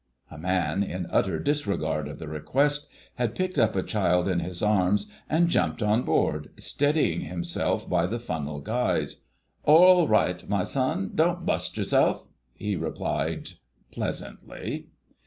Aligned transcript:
A 0.31 0.37
man, 0.39 0.81
in 0.81 1.05
utter 1.11 1.37
disregard 1.39 2.07
of 2.07 2.17
the 2.17 2.27
request, 2.27 2.87
had 3.17 3.35
picked 3.35 3.59
up 3.59 3.75
a 3.75 3.83
child 3.83 4.27
in 4.27 4.39
his 4.39 4.63
arms 4.63 5.11
and 5.29 5.47
jumped 5.47 5.83
on 5.83 6.01
board, 6.01 6.49
steadying 6.57 7.21
himself 7.21 7.87
by 7.87 8.07
the 8.07 8.17
funnel 8.17 8.61
guys. 8.61 9.25
"Orl 9.61 10.07
right, 10.07 10.49
my 10.49 10.63
son, 10.63 11.11
don't 11.13 11.45
bust 11.45 11.77
yerself," 11.77 12.25
he 12.55 12.75
replied 12.75 13.49
pleasantly. 13.91 14.87